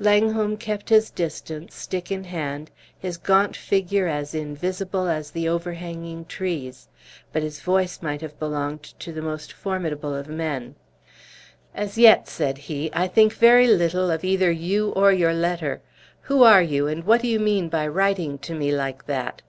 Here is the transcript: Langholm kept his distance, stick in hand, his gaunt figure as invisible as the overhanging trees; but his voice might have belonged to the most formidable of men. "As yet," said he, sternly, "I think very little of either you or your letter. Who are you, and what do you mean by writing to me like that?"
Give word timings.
Langholm 0.00 0.56
kept 0.56 0.88
his 0.88 1.10
distance, 1.12 1.72
stick 1.76 2.10
in 2.10 2.24
hand, 2.24 2.72
his 2.98 3.16
gaunt 3.16 3.54
figure 3.56 4.08
as 4.08 4.34
invisible 4.34 5.06
as 5.08 5.30
the 5.30 5.48
overhanging 5.48 6.24
trees; 6.24 6.88
but 7.32 7.44
his 7.44 7.60
voice 7.60 8.02
might 8.02 8.20
have 8.20 8.36
belonged 8.40 8.82
to 8.82 9.12
the 9.12 9.22
most 9.22 9.52
formidable 9.52 10.12
of 10.12 10.26
men. 10.26 10.74
"As 11.72 11.96
yet," 11.96 12.26
said 12.26 12.58
he, 12.58 12.88
sternly, 12.88 13.04
"I 13.04 13.06
think 13.06 13.32
very 13.34 13.68
little 13.68 14.10
of 14.10 14.24
either 14.24 14.50
you 14.50 14.88
or 14.90 15.12
your 15.12 15.32
letter. 15.32 15.82
Who 16.22 16.42
are 16.42 16.62
you, 16.62 16.88
and 16.88 17.04
what 17.04 17.22
do 17.22 17.28
you 17.28 17.38
mean 17.38 17.68
by 17.68 17.86
writing 17.86 18.38
to 18.38 18.56
me 18.56 18.72
like 18.72 19.06
that?" 19.06 19.40